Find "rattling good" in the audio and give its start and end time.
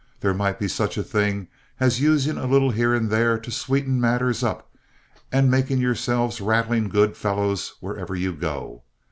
6.41-7.15